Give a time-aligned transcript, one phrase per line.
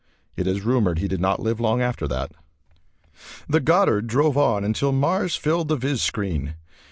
[0.35, 2.31] It is rumored he did not live long after that.
[3.47, 6.55] The Goddard drove on until Mars filled the viz screen.